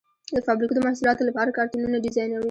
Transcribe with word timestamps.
د 0.35 0.37
فابریکو 0.45 0.75
د 0.75 0.79
محصولاتو 0.85 1.27
لپاره 1.29 1.55
کارتنونه 1.57 1.97
ډیزاینوي. 2.05 2.39